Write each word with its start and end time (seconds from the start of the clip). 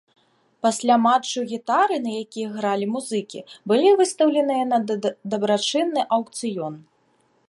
Пасля 0.65 0.95
матчу 1.01 1.39
гітары, 1.51 1.95
на 2.05 2.11
якіх 2.23 2.47
гралі 2.61 2.85
музыкі, 2.95 3.39
былі 3.73 3.91
выстаўленыя 3.99 4.63
на 4.73 4.77
дабрачынны 5.35 6.01
аўкцыён. 6.19 6.73